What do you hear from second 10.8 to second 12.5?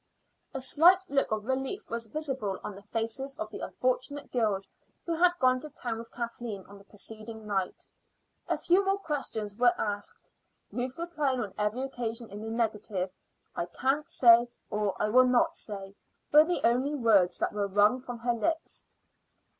replying on every occasion in the